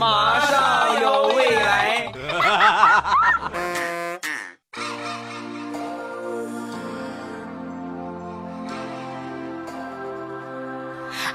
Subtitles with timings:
[0.00, 2.10] 马上有未来。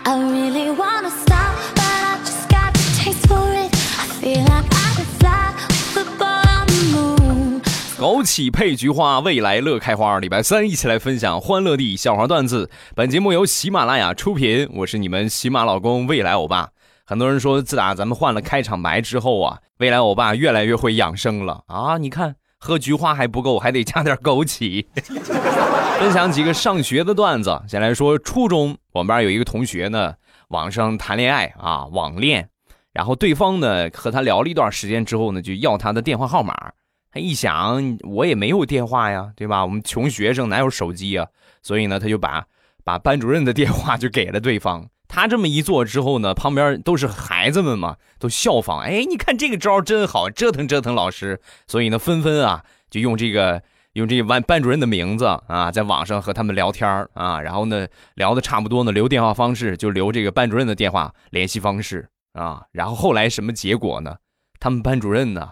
[0.04, 3.72] I really wanna stop, but I just got the taste for it.
[4.00, 5.54] I feel like I could fly
[5.94, 7.62] with a ball on the moon.
[8.00, 10.18] 枸杞配菊花，未来乐开花。
[10.18, 12.72] 礼拜三一起来分享欢乐地笑话段子。
[12.96, 16.70] 本节目由喜马拉雅出品，我是你们喜马老公未来欧巴。
[17.08, 22.00] 很多人说，自打咱们换了开场白之后啊，未来欧巴越来越会养生了啊！
[22.00, 24.84] 你看，喝菊花还不够，还得加点枸杞。
[26.00, 27.62] 分享几个上学的段子。
[27.68, 30.16] 先来说初中，我们班有一个同学呢，
[30.48, 32.50] 网上谈恋爱啊，网恋，
[32.92, 36.72] 然后对方呢和他聊了一段时间之后呢，就要他的电话号码。
[37.12, 39.64] 他一想，我也没有电话呀，对吧？
[39.64, 41.28] 我们穷学生哪有手机啊？
[41.62, 42.44] 所以呢，他就把
[42.84, 44.84] 把班主任的电话就给了对方。
[45.16, 48.82] 他这么一做之后呢，旁边都是孩子们嘛，都效仿。
[48.82, 51.40] 哎，你看这个招真好，折腾折腾老师。
[51.68, 53.64] 所以呢，纷纷啊，就用这个
[53.94, 62.64] 用这个班班主任的名字啊，在网上和他们聊天啊，然后呢，聊的差不多呢，留电话方式就留这个班主任的电话联系方式啊。
[62.74, 64.18] 然后后来什么结果呢？
[64.60, 65.52] 他们班主任呢？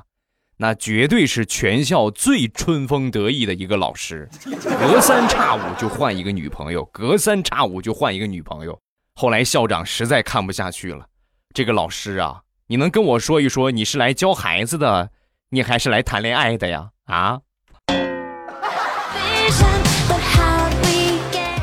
[0.57, 4.27] 那绝对是全校最春风得意的一个老师，
[4.77, 8.77] 隔三差五就换一个女朋友，隔三差五就换一个女朋友。
[9.15, 11.05] 后来校长实在看不下去了，
[11.53, 15.11] 这个老师啊，你能跟我说一说，你是来教孩子的，
[15.49, 16.89] 你还是来谈恋爱的呀？
[17.05, 17.39] 啊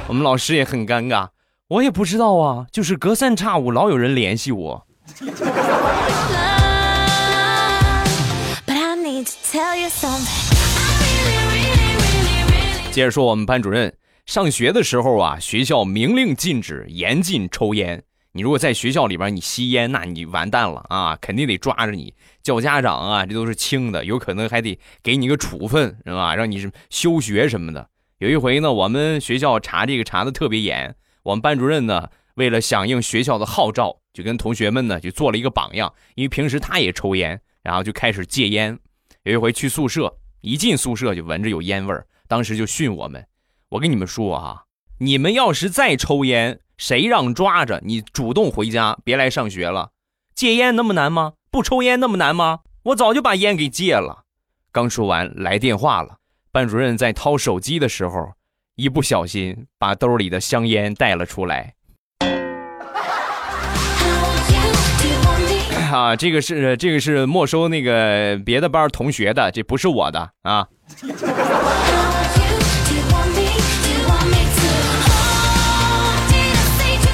[0.06, 1.28] 我们老师也很尴尬，
[1.66, 4.86] 我也不知道啊，就是隔三差五老有人联系我。
[12.92, 13.92] 接着说，我们班主任
[14.30, 18.04] 上学的时候啊，学校明令禁止，严禁抽烟。
[18.30, 26.36] 你如果在学校里边你吸烟，那你完蛋了啊，肯定得抓着你叫家长啊，这都是轻的，有可能还得给你个处分，是吧？
[26.36, 27.88] 让你是休学什么的。
[28.18, 38.78] 有一回呢，我们学校查这个查的特别严，我们班主任呢，为了响应学校的号召，就跟同学们呢就做了一个榜样，因为平时他也抽烟，然后就开始戒烟。
[39.24, 43.26] 有一回去宿舍，一进宿舍就闻着有烟味儿，当时就训我们。
[43.70, 44.64] 我跟你们说啊，
[44.98, 49.90] 你们要是再抽烟，谁让抓着你主动回家，别来上学了。
[50.34, 51.34] 戒烟那么难吗？
[51.52, 52.60] 不抽烟那么难吗？
[52.82, 54.24] 我早就把烟给戒了。
[54.72, 56.16] 刚说完，来电话了。
[56.50, 58.32] 班主任在掏手机的时候，
[58.74, 61.74] 一不小心把兜里的香烟带了出来。
[65.92, 70.66] 啊，这个是这个是没收那个别的班同学的，这不是我的啊。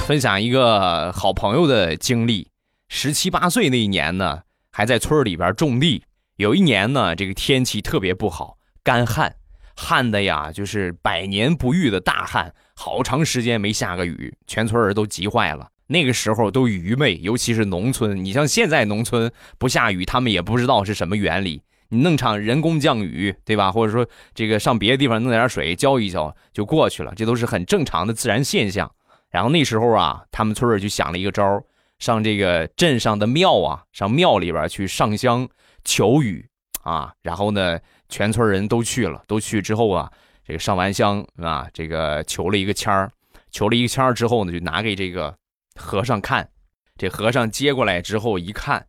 [0.07, 2.47] 分享一个好朋友的经历。
[2.89, 6.05] 十七八岁那一年呢，还在村里边种地。
[6.37, 9.35] 有一年呢，这个天气特别不好，干旱，
[9.75, 15.71] 旱的呀，就是百年不遇的大旱，好长时间没下个雨，全村人都急坏了。
[15.89, 18.25] 那个时候都愚昧，尤其是农村。
[18.25, 21.63] 你像现在农村不下雨，他们也不知道是什么原理。
[21.89, 23.73] 你弄场人工降雨，对吧？
[23.73, 28.93] 或者说这个上别的地方弄点水浇一浇就过去了，这都是很正常的自然现象。
[29.37, 31.63] 然后那时候啊，他们村儿就想了一个招儿，
[31.99, 35.47] 上这个镇上的庙啊，上庙里边去上香
[35.85, 36.49] 求雨
[36.85, 37.13] 啊。
[37.21, 40.11] 然后呢，全村人都去了，都去之后啊，
[40.43, 43.13] 这个上完香啊，这个求了一个签儿，
[43.51, 45.37] 求了一个签儿之后呢，就拿给这个
[45.75, 46.49] 和尚看。
[46.97, 48.87] 这和尚接过来之后一看，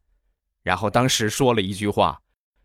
[0.63, 2.21] 然后当时说了一句话：“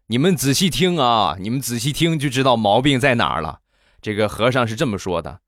[0.06, 3.58] 你们仔细听啊，你们仔细听就知道毛病在哪儿了。”
[4.00, 5.40] 这个和尚是这么说的。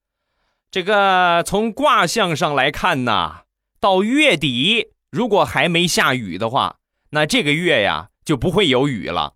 [0.74, 3.42] 这个从卦象上来看呐，
[3.78, 6.78] 到月底如果还没下雨的话，
[7.10, 9.34] 那这个月呀就不会有雨了。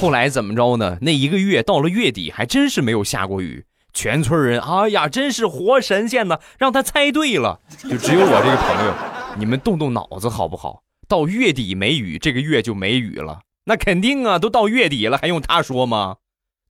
[0.00, 0.98] 后来怎么着呢？
[1.02, 3.64] 那一个月到了月底，还真是没有下过雨。
[3.92, 7.60] 全村人，哎呀，真是活神仙呐，让他猜对了。
[7.88, 8.92] 就只有我这个朋友，
[9.38, 10.82] 你们动动脑子好不好？
[11.06, 13.42] 到月底没雨，这个月就没雨了。
[13.66, 16.16] 那肯定啊，都到月底了，还用他说吗？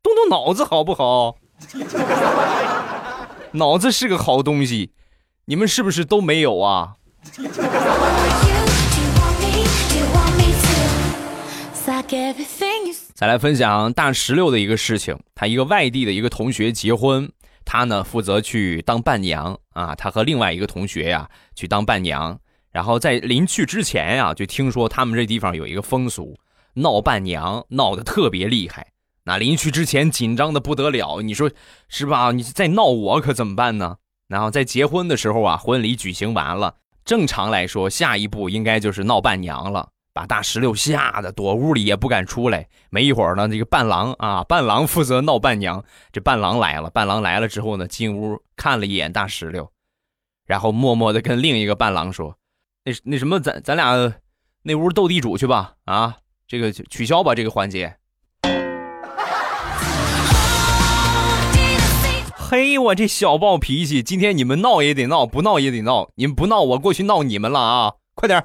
[0.03, 1.37] 动动脑子好不好？
[3.53, 4.93] 脑子是个好东西，
[5.45, 6.97] 你们是不是都没有啊
[13.15, 17.31] 再来分享大石榴的一个事情，他一个外地的一个同学结婚，
[17.65, 22.39] 他呢负责去当伴娘啊，他和另外一个同学呀去当伴娘，
[22.71, 26.37] 然后在临去之前呀，就听说他们这地方有一个风俗，
[26.75, 28.92] 闹伴娘闹得特别厉害。
[29.25, 31.51] 那临去之前紧张的不得了，你说
[31.89, 32.33] 是吧？
[32.33, 33.99] 你再闹我可怎么办呢？
[34.27, 42.67] 然后在结婚的时候啊，婚礼举行完了，正常来说，下一步应该就是闹伴娘了，把大石榴吓得躲屋里也不敢出来。
[42.91, 45.85] 没一会儿呢，这个伴郎啊，伴郎负责闹伴娘。
[46.11, 49.71] 这伴郎来了，伴郎来了之后呢，进屋看了一眼大石榴，
[50.47, 52.37] 然后默默的跟另一个伴郎说
[52.85, 54.15] ：“那那什么，咱咱俩
[54.63, 56.17] 那屋斗地主去吧，啊，
[56.49, 57.97] 这个取消吧这个环节。”
[62.55, 66.11] 嘿，我这小暴脾气，今天你们闹也得闹，不闹也得闹。
[66.17, 67.95] 你们不闹，我过去闹你们了啊！
[68.15, 68.45] 快点。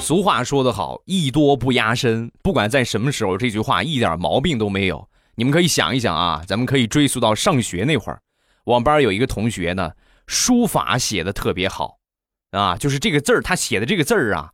[0.00, 2.32] 俗话说得好，艺多不压身。
[2.40, 5.06] 不管在什么时候，这句话一点毛病都没有。
[5.34, 8.22] 你们可以想一想啊，咱们可以追溯到上学那会儿，
[8.64, 9.90] 我们班有一个同学呢，
[10.26, 11.98] 书法写的特别好，
[12.52, 14.52] 啊，就是这个字儿，他写的这个字儿啊。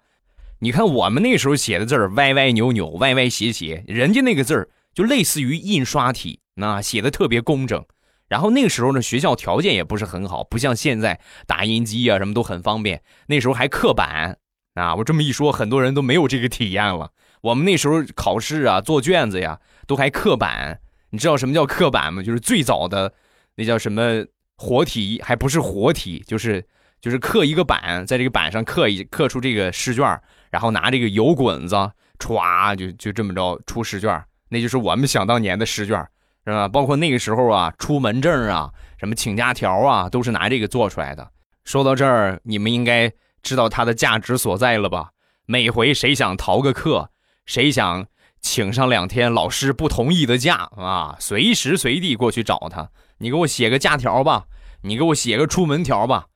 [0.62, 7.84] 你看我们那时候写的字儿歪歪扭扭、歪歪斜斜，人家那个字儿就类似于印刷体，那写的特别工整。
[8.28, 13.02] 然后那个时候呢，学校条件也不是很好，不像现在打印机啊什么都很方便。
[13.26, 14.38] 那时候还刻板
[14.74, 17.10] 啊，我这么一说，很多人都没有这个体验了。
[17.40, 20.80] 我们那时候考试啊、做卷子呀，都还刻板。
[21.10, 22.22] 你知道什么叫刻板吗？
[22.22, 23.12] 就是最早的
[23.56, 24.24] 那叫什么
[24.58, 26.64] 活题，还不是活题，就是
[27.02, 30.18] 就是刻一个板，在这个板上刻一刻出这个试卷。
[30.50, 31.74] 然后拿这个油滚子
[32.18, 35.96] 歘就就这么着出试卷，那就是我们想当年的试卷，
[36.44, 36.68] 是吧？
[36.68, 41.26] 包括那个时候啊，出门证啊，什么请假条啊，都是拿这个做出来的。
[41.64, 43.10] 说到这儿，你们应该
[43.42, 45.12] 知道它的价值所在了吧？
[45.46, 47.08] 每回谁想逃个课，
[47.46, 48.04] 谁想
[48.42, 52.90] 请上两天老师不同意的假啊，随时随地过去找他，
[53.20, 54.44] 你给我写个假条吧，
[54.82, 56.26] 你给我写个出门条吧，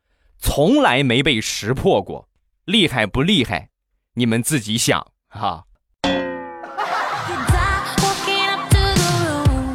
[0.48, 2.28] 从来没被识破过，
[2.66, 3.69] 厉害不厉害？
[4.14, 5.64] 你们自己想哈。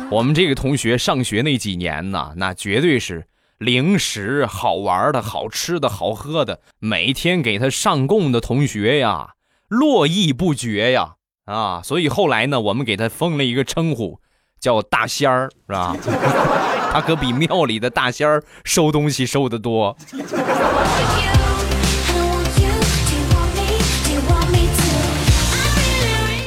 [0.10, 3.28] 我们这个同学上学那几年呢，那绝对是
[3.58, 9.34] 零食、好玩的、好吃的、好喝的，每天给他上供的同学呀，
[9.68, 11.82] 络绎不绝呀啊！
[11.84, 14.22] 所以后来呢，我们给他封了一个称呼，
[14.62, 15.98] 叫大仙儿，是吧？
[16.94, 19.98] 他可比庙里的大仙儿收东西收得多。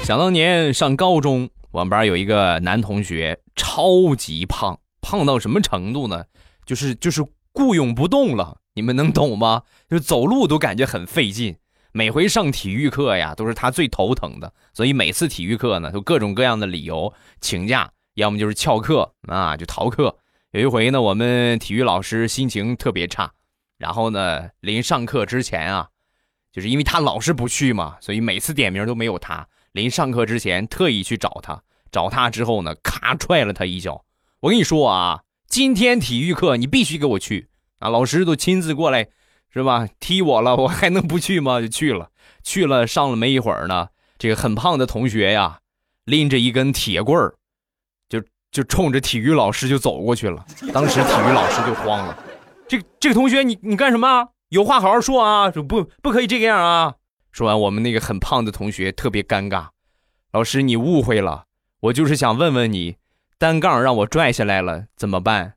[0.04, 6.24] 想当年上高中，我们班有一个男同学，超级胖，胖到什么程度呢？
[6.64, 9.62] 就是就是雇佣不动了，你们能懂吗？
[9.90, 11.56] 就走路都感觉很费劲。
[11.92, 20.16] 每回上体育课呀，都是他最头疼的，所以每次体育课呢，都各种各样的理由请假，要么就是翘课啊，就逃课。
[20.52, 23.32] 有一回呢，我们体育老师心情特别差，
[23.76, 25.88] 然后呢，临上课之前啊，
[26.52, 29.46] 就是因为他老是不去嘛，所以每次点名都没有他。
[29.72, 34.04] 临上课之前，特意去找他，找他之后呢，咔踹了他一脚。
[34.40, 37.48] 我跟你说啊，今天体育课你必须给我去
[37.80, 37.88] 啊！
[37.88, 39.08] 老师都亲自过来，
[39.52, 39.88] 是吧？
[39.98, 41.60] 踢我了，我还能不去吗？
[41.60, 42.10] 就去了，
[42.44, 43.88] 去了，上了没一会儿呢，
[44.18, 45.58] 这个很胖的同学呀，
[46.04, 47.34] 拎着一根铁棍儿，
[48.54, 50.46] 就冲着体育老师就走过去了。
[50.72, 52.16] 当时体育老师就慌了，
[52.68, 54.28] 这这个同学，你你干什么？
[54.50, 56.94] 有话好好说啊，不不可以这个样啊！
[57.32, 59.66] 说完，我们那个很胖的同学特别尴尬。
[60.30, 61.46] 老师，你误会了，
[61.80, 62.94] 我就是想问问你，
[63.40, 65.54] 单杠让我拽下来了怎么办？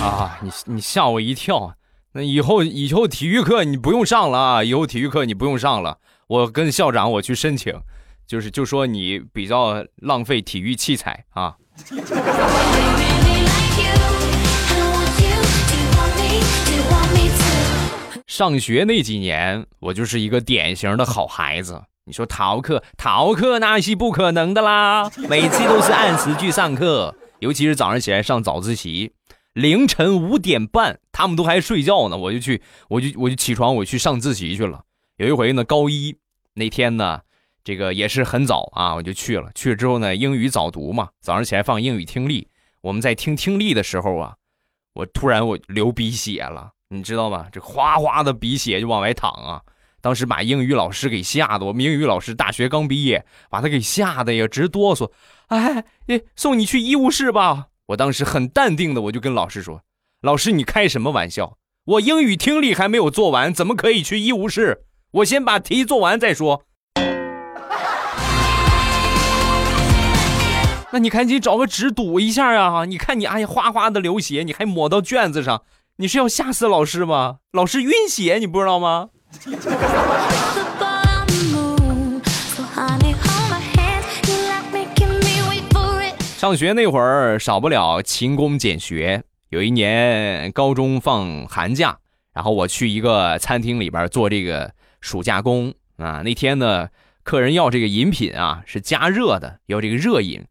[0.00, 1.74] 啊，你你吓我一跳。
[2.12, 4.62] 那以后以后体育课你不用上了啊！
[4.62, 5.98] 以后体育课你不用上了。
[6.28, 7.74] 我跟校长我去申请，
[8.30, 11.56] 就是就说你比较浪费体育器材啊。
[18.28, 21.82] 上学那几年，我就是一个典型的好孩子。
[22.04, 27.12] 你说逃课，逃课那是不可能的啦，每次都是按时去上课。
[27.40, 29.10] 尤其是早上起来上早自习，
[29.54, 34.82] 凌晨五点半，他们都还睡觉呢，我就去，我就我就起床，我去上自习去了。
[35.16, 36.14] 有一回呢，高一
[36.54, 37.22] 那天呢，
[37.62, 39.50] 这个也是很早啊，我就去了。
[39.54, 42.48] 去了之后呢，英语早读嘛，早上起来放英语听力。
[42.80, 44.34] 我们在听听力的时候啊，
[44.94, 46.70] 我突然我流鼻血了。
[46.92, 47.46] 你知道吗？
[47.52, 49.62] 这哗哗的鼻血就往外淌啊！
[50.00, 55.12] 当时把英语老师给吓得，我们英语老师大学刚毕业，把他给吓得呀直哆嗦。
[55.46, 55.84] 哎，
[56.34, 57.68] 送你去医务室吧！
[57.86, 59.82] 我当时很淡定的，我就跟老师说
[60.22, 61.58] ：“老师，你开什么玩笑？
[61.84, 64.84] 我英语听力还没有做完，怎么可以去医务室？
[65.12, 66.64] 我先把题做完再说。”
[70.92, 75.62] 那你赶紧找个纸堵一下呀你看你哎呀哗哗的流血你还抹到卷子上
[75.98, 77.36] 你是要吓死老师吗？
[77.52, 79.10] 老师晕血你不知道吗？
[86.36, 91.98] 上学那会儿少不了勤工俭学有一年高中放寒假
[92.32, 95.72] 然后我去一个餐厅里边做这个暑假工。
[95.98, 96.88] 啊那天呢
[97.22, 100.42] 客人要这个饮品啊是加热的要这个热饮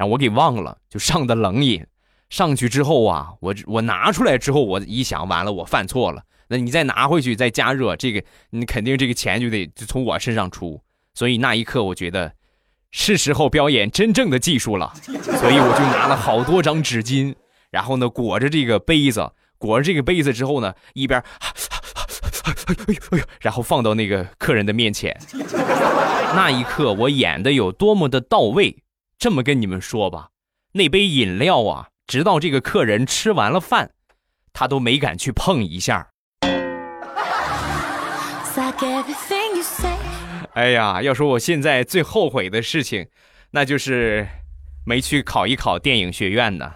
[0.00, 1.86] 然后我给忘了，就上的冷饮。
[2.30, 6.22] 上去之后啊，我我拿出来之后，我一想，完了，我犯错了。
[6.48, 10.80] 那你再拿回去再加热，这个你肯定这个钱就得就从我身上出。
[11.12, 12.32] 所以那一刻，我觉得
[12.90, 14.90] 是时候表演真正的技术了。
[15.04, 17.34] 所以我就拿了好多张纸巾，
[17.70, 21.22] 然后呢裹着这个杯子，裹着这个杯子之后呢，一边，
[23.42, 25.14] 然后放到那个客人的面前。
[26.34, 28.82] 那一刻我演的有多么的到位？
[29.20, 30.30] 这么跟你们说吧，
[30.72, 31.88] 那杯饮料啊。
[32.06, 33.90] 直到这个客人吃完了饭，
[34.54, 36.08] 他都没敢去碰一下。
[40.54, 43.06] 哎呀，要说我现在最后悔的事情，
[43.50, 44.26] 那就是
[44.86, 46.72] 没去考一考电影学院呢。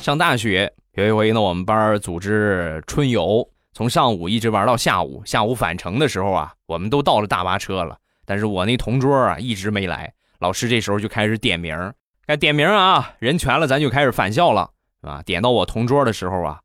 [0.00, 3.50] 上大学有一回呢，我们班组织春游。
[3.74, 10.14] 从上午一直玩到下午，下午返程的时候啊，我们都到了大巴车了，但是我那同桌啊一直没来。
[10.38, 11.92] 老师这时候就开始点名，
[12.24, 16.60] 该点名啊，人全了，咱就开始返校了，啊，点到我同桌的时候啊，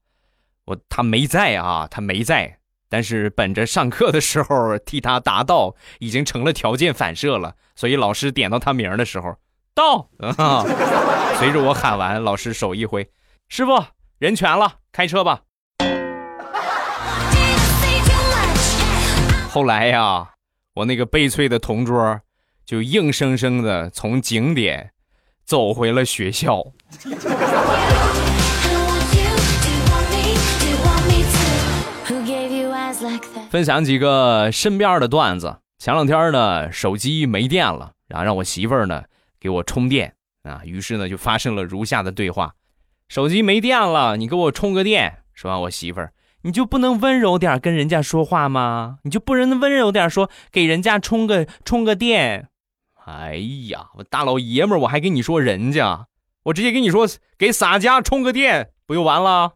[0.65, 9.35] 我他没在啊，他没在，但是本着上课的时候替他答到已经成了条件反射了，所以老师点到他名的时候
[9.73, 10.63] 到啊，
[11.39, 13.09] 随着我喊完，老师手一挥，
[13.47, 13.83] 师傅
[14.19, 15.41] 人全了，开车吧。
[19.51, 20.29] 后来呀，
[20.75, 22.21] 我那个悲催的同桌，
[22.67, 24.91] 就硬生生的从景点
[25.43, 26.63] 走回了学校。
[33.49, 35.57] 分享几个身边的段子。
[35.79, 39.03] 前两天呢，手机没电了，然后让我媳妇儿呢
[39.39, 40.13] 给我充电
[40.43, 40.61] 啊。
[40.63, 42.53] 于是呢，就发生了如下的对话：
[43.07, 45.23] 手机没电了，你给我充个电。
[45.33, 46.13] 是吧，我媳妇儿。
[46.43, 48.99] 你就不能温柔点跟人家说话吗？
[49.03, 52.47] 你就不能温柔点说给人家充个充个电？
[53.05, 53.35] 哎
[53.67, 56.05] 呀，我大老爷们儿，我还跟你说人家，
[56.43, 57.05] 我直接跟你说
[57.37, 59.51] 给洒家充个电，不就完了？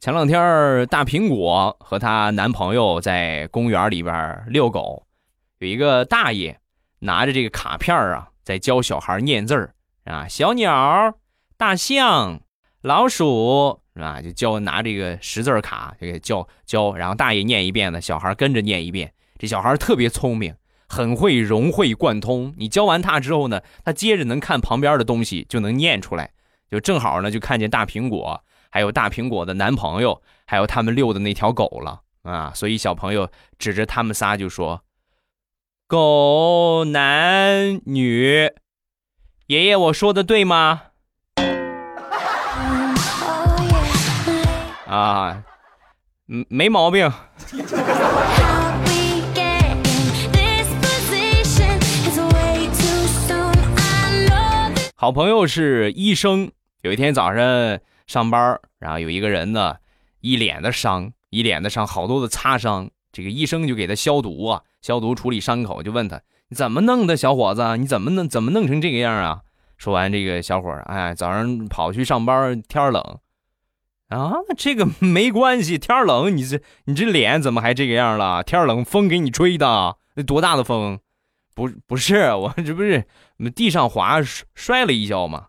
[0.00, 5.04] 前两天大苹果和她男朋友在公园里边遛狗，
[5.60, 6.58] 有一个大爷
[6.98, 8.30] 拿着这个卡片啊。
[8.48, 9.74] 在教小孩念字儿
[10.04, 11.18] 啊，小鸟、
[11.58, 12.40] 大象、
[12.80, 14.22] 老鼠是吧？
[14.22, 19.12] 就教拿这个识字卡，这个教教，然后大爷念一遍呢，小孩跟着念一遍。
[19.38, 20.54] 这小孩特别聪明，
[20.88, 22.54] 很会融会贯通。
[22.56, 26.30] 你教完他之后呢，他接着能看旁边的东西，就能念出来。
[26.70, 32.50] 就正好呢，就看见大苹果，还有大苹果的男朋友，还有他们遛的那条狗了啊！
[32.54, 34.82] 所以小朋友指着他们仨就说。
[35.88, 38.50] 狗男女，
[39.46, 40.82] 爷爷，我说的对吗？
[44.86, 45.44] 啊，
[46.28, 47.10] 嗯，没毛病。
[54.94, 56.52] 好朋友是医生，
[56.82, 59.76] 有一天早上上班，然后有一个人呢，
[60.20, 64.64] 一脸的伤，一脸的伤，好多的擦伤，这个医生就给他消毒啊。
[64.80, 67.76] 消毒处理伤口，就问他你怎么弄的，小伙子？
[67.76, 68.28] 你怎么弄？
[68.28, 69.42] 怎么弄成这个样啊？
[69.76, 73.18] 说完，这个小伙儿，哎，早上跑去上班，天冷，
[74.08, 78.42] 啊，这个没关系，天冷，你这你这脸怎么还这个样了？
[78.42, 80.98] 天冷，风给你吹的，那多大的风？
[81.54, 83.06] 不，不是，我这不是
[83.54, 84.20] 地上滑
[84.54, 85.48] 摔了一跤吗？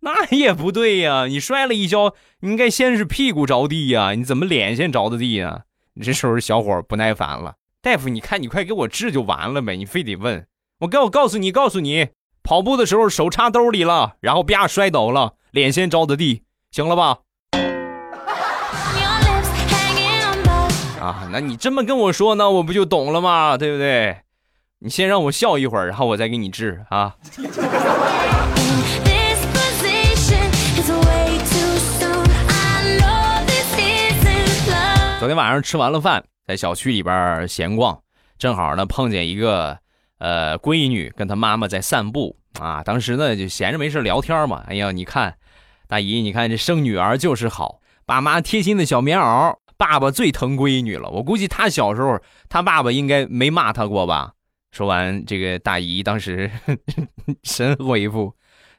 [0.00, 5.64] 那也不对呀，你摔了一跤，应该先是屁股着地呀，你怎么脸先着的地呀？
[6.00, 7.56] 这时候小伙不耐烦了。
[7.80, 10.44] 大夫，你看，你快给我治就完了呗，你非得问
[10.80, 12.08] 我，告我告诉你，告诉你，
[12.42, 16.42] 跑步的时候手插兜里了，然后啪摔倒了，脸先着的地，
[16.72, 17.18] 行了吧？
[21.00, 23.56] 啊，那你这么跟我说，呢我不就懂了吗？
[23.56, 24.22] 对不对？
[24.80, 27.14] 你先让我笑一会儿，然后我再给你治啊。
[35.20, 36.24] 昨天晚上吃完了饭。
[36.48, 38.00] 在小区里边闲逛，
[38.38, 39.78] 正好呢碰见一个
[40.16, 42.82] 呃闺女跟她妈妈在散步啊。
[42.82, 44.64] 当时呢就闲着没事聊天嘛。
[44.66, 45.36] 哎呀，你看
[45.86, 49.54] 大姨，你看这生女儿就是好，爸妈贴心的小棉袄。
[49.76, 54.32] 爸爸最疼闺女了，我估计他小时候他爸爸应该没骂他过吧。
[54.72, 56.50] 说完，这个大姨当时
[57.44, 58.34] 神回复：“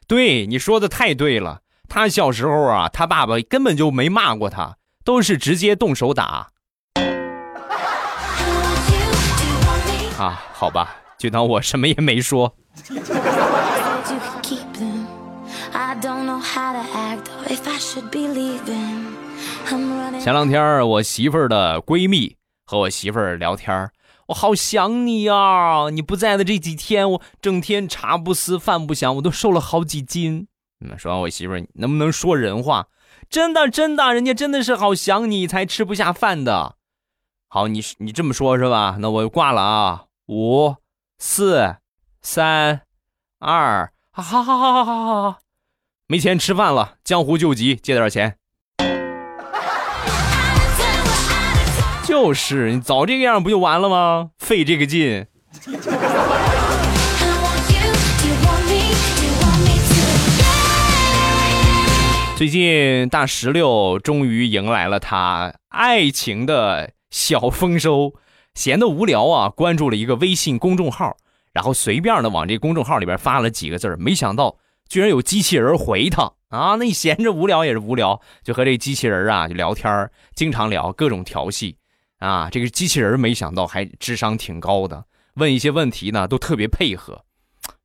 [0.06, 6.48] 对你说的太对了，他小时候啊，他爸爸根本就没骂过他，都是直接动手打。
[10.20, 12.54] 啊，好吧，就当我什么也没说。
[20.20, 22.36] 前两天我媳妇儿的闺蜜
[22.66, 23.90] 和我媳妇儿聊天
[24.26, 25.88] 我好想你呀！
[25.90, 30.46] 你不在的这几天，我整天茶不思饭不想，我都瘦了好几斤。
[30.84, 32.88] 嗯，说完我媳妇儿，能不能说人话？
[33.30, 36.76] 真的真的，人家真的是好想你才吃不下饭的。
[37.48, 38.98] 好，你你这么说，是吧？
[39.00, 40.04] 那我挂了啊！
[40.32, 40.76] 五、
[41.18, 41.78] 四、
[42.22, 42.82] 三、
[43.40, 45.38] 二，好好好好好好好，
[46.06, 48.36] 没钱吃饭了，江湖救急，借点钱。
[52.04, 54.30] 就是你早这个样不就完了吗？
[54.38, 55.26] 费这个劲。
[62.36, 68.14] 最近大石榴终于迎来了他爱情的小丰收，
[68.54, 71.16] 闲得无聊啊，关注了一个微信公众号，
[71.52, 74.56] 然后随便的往这公众号里边发了几个字没想到
[74.88, 76.74] 居然有机器人回他啊！
[76.76, 81.76] 那你闲着无聊也是无聊，就和这机器人啊就聊天经常聊各种调戏。
[82.18, 85.04] 啊，这个机器人没想到还智商挺高的，
[85.34, 87.24] 问一些问题呢都特别配合。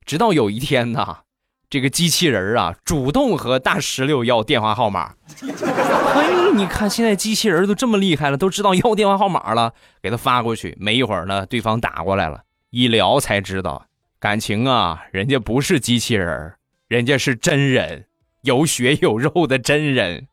[0.04, 1.20] 直到有一天呢，
[1.68, 5.14] 这个机器人啊主动和大石榴要电话号码。
[5.40, 10.76] 嘿， 你看现在机器人都这么厉害了，都知道要电话号码了，给他发过去。
[10.80, 13.86] 没一会儿呢，对方打过来了，一聊才知道，
[14.20, 16.54] 感情啊，人家不是机器人，
[16.86, 18.04] 人家是真人，
[18.42, 20.28] 有血有肉的真人。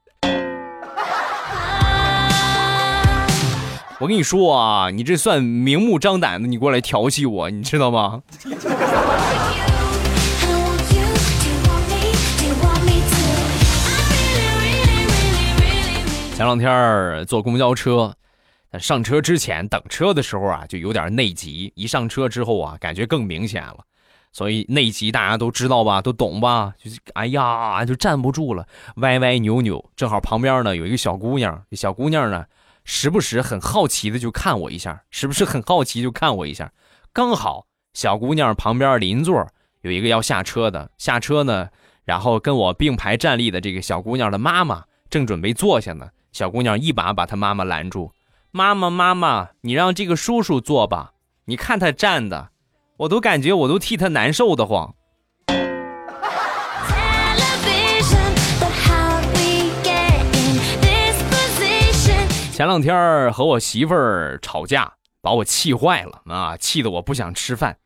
[4.00, 8.22] 我跟你说啊，你这算明目张胆的，你过来调戏我，你知道吗？
[16.36, 18.14] 前两天坐公交车，
[18.80, 23.78] 上车之前等车的时候啊，就有点内急；一上车之后啊，感觉更明显了。
[24.32, 26.74] 所以内急大家都知道吧，都懂吧？
[26.84, 29.92] 就是哎呀，就站不住了，歪歪扭扭。
[29.96, 32.46] 正好旁边呢有一个小姑娘，小姑娘呢。
[32.84, 36.74] 时不时很好奇的就看我一下，时不时很好奇就看我一下。
[37.14, 39.48] 刚好小姑娘旁边邻座
[39.82, 41.70] 有一个要下车的，下车呢，
[42.04, 46.10] 然后跟我并排站立的这个小姑娘的妈妈正准备坐下呢。
[46.34, 48.12] 小姑娘一把把她妈妈拦住
[48.50, 51.12] ：“妈妈，妈妈，你让这个叔叔坐吧。
[51.46, 52.50] 你看他站的，
[52.98, 54.96] 我都感觉我都替他难受的慌。”
[62.52, 64.92] 前两天和我媳妇儿吵架，
[65.22, 66.58] 把我气坏了啊！
[66.58, 67.78] 气得我不想吃饭。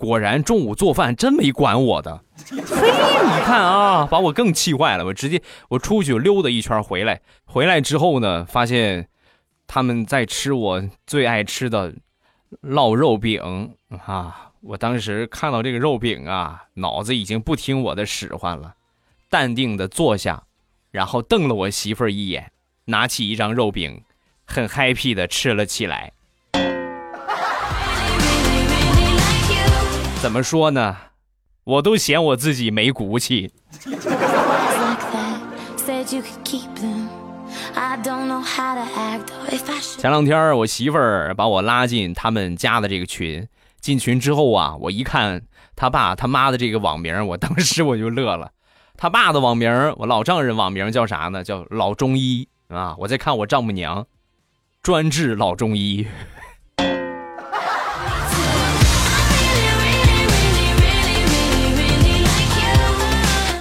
[0.00, 5.04] 果然中午做饭真没管我的，嘿，你看啊，把我更气坏了。
[5.04, 9.10] 我直接我出去溜达一圈回来，回来之后呢，发现
[9.66, 11.92] 他们在吃我最爱吃的
[12.62, 13.74] 烙肉饼
[14.06, 14.52] 啊！
[14.62, 18.76] 我当时看到这个肉饼啊，脑子已经不听我的使唤了，
[19.28, 20.44] 淡定的坐下，
[20.90, 22.50] 然后瞪了我媳妇儿一眼。
[22.86, 24.02] 拿起一张肉饼，
[24.46, 26.12] 很 happy 的吃了起来。
[30.20, 30.96] 怎么说呢？
[31.64, 33.50] 我都嫌我自己没骨气。
[39.98, 43.48] 前两天我媳妇儿把我拉进他们家的这个群，
[43.80, 45.42] 进群之后啊，我一看
[45.74, 48.50] 他爸他妈的这个网名，我当时我就乐了。
[48.98, 51.42] 他爸的网名，我老丈人网名叫啥呢？
[51.42, 52.46] 叫老中医。
[52.68, 52.94] 啊！
[52.98, 54.06] 我在看我丈母娘，
[54.82, 56.06] 专治老中医。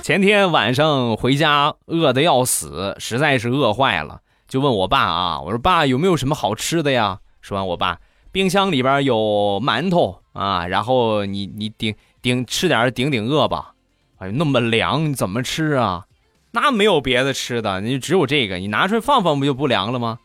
[0.09, 7.19] 前天晚上回家，饿的要死，实在是饿坏了，就问我爸啊，我说爸有没有什么好吃的呀？
[7.41, 7.99] 说完，我爸
[8.31, 11.93] 冰箱里边有馒头啊，然后你你顶
[12.23, 13.75] 顶吃点顶顶饿吧。
[14.17, 16.07] 哎呦，那么凉，你怎么吃啊？
[16.53, 20.17] 那没有别的吃的，你只有这个，你拿出来放放不就不凉了吗？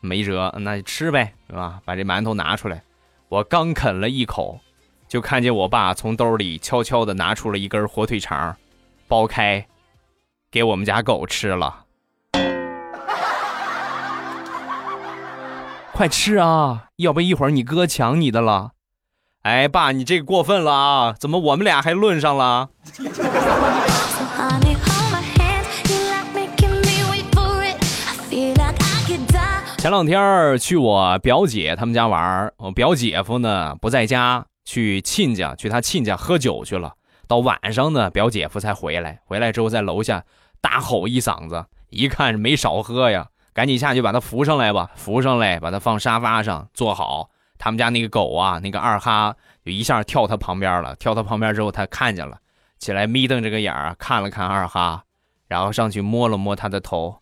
[0.00, 1.80] 没辙，那就吃呗，是吧？
[1.84, 2.80] 把这馒头拿出来，
[3.28, 4.60] 我刚啃了一口，
[5.08, 8.56] 就看见我爸从兜里悄悄的拿出了一根火腿肠，
[9.12, 9.66] 剥开，
[10.50, 11.84] 给我们家狗吃了。
[15.92, 18.70] 快吃啊，要不一会儿你哥抢你的了。
[19.42, 21.14] 哎，爸，你这个过分了啊！
[21.20, 22.70] 怎么我们俩还论上了？
[29.76, 36.94] 前两天去我表姐他们家玩我表姐夫呢不在家，去亲家去他亲家喝酒去了。
[37.26, 39.20] 到晚上呢，表姐夫才回来。
[39.24, 40.24] 回来之后，在楼下
[40.60, 47.30] 大吼一嗓子，一看没少喝呀，赶紧下去把他扶上来吧，扶上来，把他放沙发上坐好。
[47.58, 50.96] 他们家那个狗啊，那个二哈就一下跳他旁边了。
[50.96, 52.38] 跳他旁边之后，他看见了，
[52.78, 55.04] 起来眯瞪着个眼儿看了看二哈，
[55.46, 57.18] 然后上去摸了摸他的头。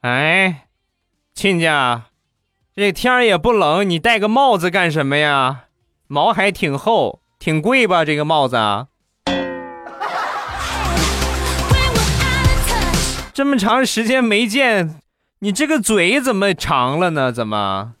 [0.00, 0.66] 哎，
[1.32, 2.06] 亲家，
[2.74, 5.66] 这天也不冷，你戴个帽子干什么呀？
[6.08, 8.04] 毛还挺厚，挺贵吧？
[8.04, 8.88] 这个帽子啊，
[13.36, 14.98] 这么长时间没见，
[15.40, 17.30] 你这个嘴怎么长了呢？
[17.30, 17.92] 怎么？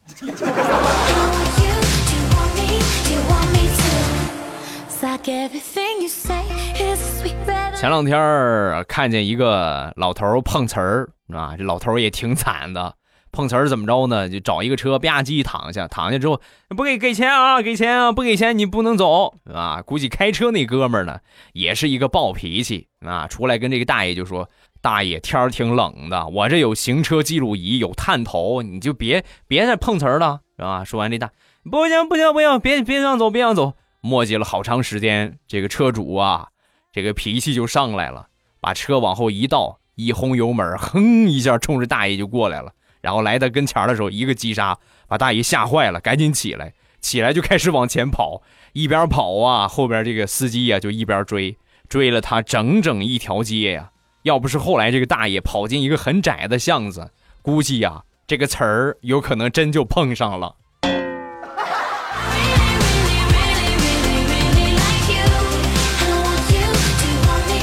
[7.78, 12.94] 前两天儿看见一个老头碰瓷儿啊，这老头也挺惨的。
[13.30, 14.30] 碰瓷儿怎么着呢？
[14.30, 16.40] 就找一个车吧唧躺下，躺下之后
[16.74, 19.82] 不给给钱啊，给钱啊，不给钱你不能走啊。
[19.82, 21.18] 估计开车那哥们儿呢
[21.52, 24.48] 也是一个暴脾气啊，出来跟这个大爷就说
[24.86, 31.32] ：“大爷，天儿挺冷的，我这有行车记录仪，有探头，你就别别再碰瓷儿了，是吧？”说完这大
[31.68, 33.72] 不行不行不行，别别让走别让走。
[34.00, 36.50] 磨叽了好长时间，这个车主啊，
[36.92, 38.28] 这个脾气就上来了，
[38.60, 42.70] 把车往后一倒，一轰油门，哼一下冲着大爷就过来了。
[43.00, 48.40] 然后来到跟前的时候，一个急刹，把大爷吓坏了，赶紧起来，起来就开始往前跑，
[48.72, 53.90] 一边跑啊，后边这个司机呀就一边追，追了他整整一条街呀。
[54.26, 57.08] 要不是后来这个大爷跑进一个很窄的巷子，
[57.42, 60.56] 估计呀这个词儿有可能真就碰上了。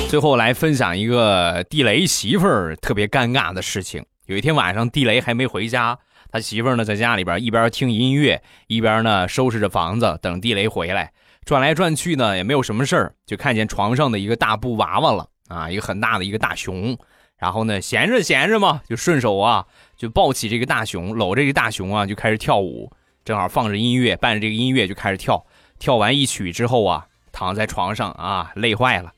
[0.08, 4.02] 最后来分享一个地雷媳妇儿特别尴尬的事情。
[4.28, 6.00] 有一天晚上，地雷还没回家，
[6.32, 11.12] 他媳妇儿呢在家里边一边听音乐，一边呢收拾着房子，等地雷回来。
[11.44, 16.98] 转来转去呢也没有什么事儿，就看见床上的一个大布娃娃了啊，一个很大的一个大熊。
[17.38, 19.66] 然后呢闲着闲着嘛，就顺手啊
[19.98, 22.92] 就抱起这个大熊，搂着这个大熊啊就开始跳舞。
[23.26, 25.46] 正好放着音乐，伴着这个音乐就开始跳。
[25.78, 29.12] 跳完一曲之后啊，躺在床上啊累坏了。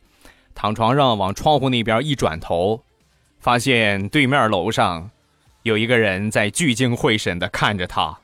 [0.53, 2.83] 躺床上往窗户那边一转头，
[3.39, 5.11] 发现对面楼上
[5.63, 8.17] 有一个人在聚精会神的看着他。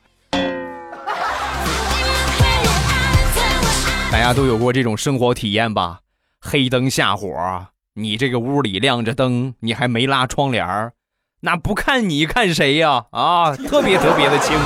[4.10, 6.00] 大家都有过这种生活体验吧？
[6.40, 10.92] 黑灯瞎火，你这个屋里亮着灯，你还没拉窗帘
[11.40, 13.04] 那不看你看谁呀？
[13.10, 14.62] 啊，特别特别的清楚。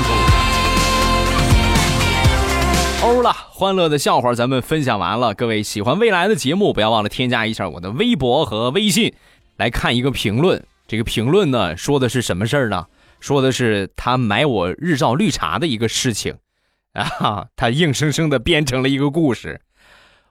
[3.03, 5.35] 欧了，欢乐的笑话咱们分享完了。
[5.35, 9.13] 各位喜欢未来的节目，不要忘了添加一下我的微博和微信，
[9.57, 10.65] 来看一个评论。
[10.87, 12.87] 这个评论呢，说的是什么事儿呢？
[13.19, 16.37] 说的是他买我日照绿茶的一个事情
[16.93, 17.47] 啊。
[17.57, 19.63] 他硬生生的编成了一个故事。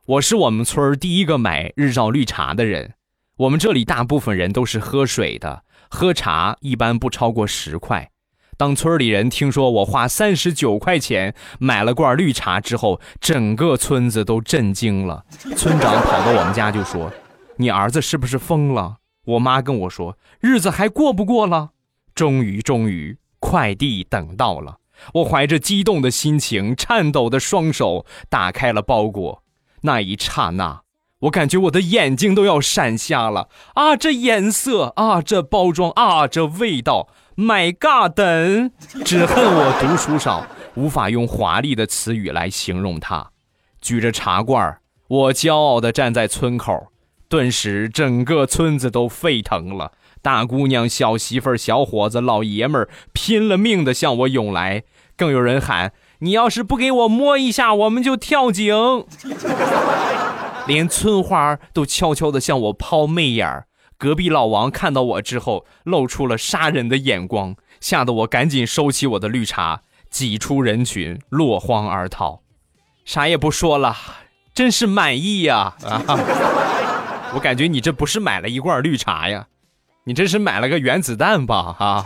[0.07, 2.93] 我是我们村第一个买日照绿茶的人。
[3.37, 8.11] 我们这里大部分人都是喝水的，喝茶一般不超过十块。
[8.55, 15.25] 当村里人听说我花三十九块钱买了罐绿茶之后，整个村子都震惊了。
[15.57, 17.11] 村长跑到我们家就说
[17.57, 21.71] ：“你儿子是不是疯了？”我妈跟我说：“日子还过不过了？”
[22.13, 24.77] 终于，终于，快递等到了。
[25.15, 29.41] 我怀着激动的心情，颤抖的双手打开了包裹。
[29.85, 30.81] 那一刹那，
[31.19, 33.47] 我感觉我的眼睛都要闪瞎了。
[33.75, 37.07] 啊，这颜色啊，这包装啊，这味道。
[37.37, 38.15] My God！
[39.03, 43.31] 只恨我读书少，无法用华丽的词语来形容它。
[43.81, 44.77] 举着茶罐，
[45.09, 46.93] 我骄傲地站在村口，
[47.27, 49.91] 顿时整个村子都沸腾了。
[50.21, 54.83] 大姑娘、小媳妇、小伙子、老爷们儿拼了命地向我涌来，
[55.17, 55.91] 更有人喊
[56.25, 59.05] ：“你要是不给我摸一下，我们就跳井！”
[60.65, 63.67] 连村花都悄悄地向我抛媚眼儿。
[63.99, 72.41] 隔壁老王看到我之后，露出了杀人的眼光，吓得我赶紧收起我的绿茶，挤出人群，落荒而逃。
[73.05, 73.95] 啥也不说了，
[74.55, 75.75] 真是满意呀！
[75.85, 76.01] 啊，
[77.35, 79.45] 我感觉你这不是买了一罐绿茶呀，
[80.05, 81.75] 你这是买了个原子弹吧？
[81.77, 82.05] 啊，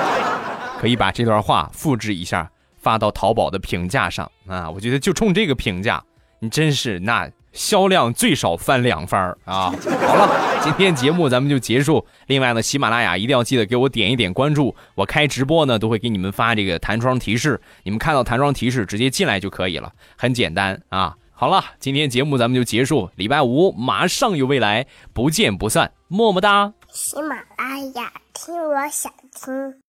[0.80, 2.50] 可以把这段话复制一下，
[2.84, 4.70] 发到淘宝的评价上啊！
[4.70, 6.04] 我觉得就冲这个评价，
[6.38, 7.28] 你真是那。
[7.54, 9.70] 销量最少翻两番啊！
[9.70, 12.04] 好了，今天节目咱们就结束。
[12.26, 14.74] 另外呢，喜马拉雅一定要记得给我点一点关注。
[14.96, 21.14] 我开直播呢，都会给你们发这个弹窗提示，你们看到弹窗提示直接进来就可以了，很简单啊！
[21.32, 23.08] 好了，今天节目咱们就结束。
[23.14, 26.72] 礼拜五马上有未来，不见不散，么么哒！
[26.90, 29.74] 喜马拉雅听，我想听。